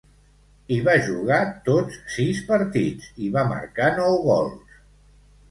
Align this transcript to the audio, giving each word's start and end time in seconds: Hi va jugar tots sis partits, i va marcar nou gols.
Hi 0.69 0.77
va 0.85 0.95
jugar 1.07 1.37
tots 1.67 1.99
sis 2.15 2.41
partits, 2.49 3.13
i 3.27 3.31
va 3.37 3.45
marcar 3.53 3.93
nou 4.01 4.19
gols. 4.27 4.83